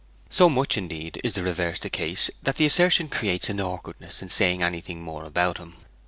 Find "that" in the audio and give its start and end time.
2.41-2.55